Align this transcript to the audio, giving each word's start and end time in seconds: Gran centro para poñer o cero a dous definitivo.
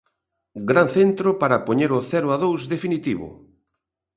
Gran 0.69 0.87
centro 0.97 1.29
para 1.41 1.63
poñer 1.67 1.91
o 1.99 2.01
cero 2.11 2.27
a 2.35 2.37
dous 2.43 2.61
definitivo. 2.73 3.27